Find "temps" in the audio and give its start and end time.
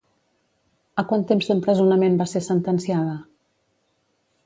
1.33-1.51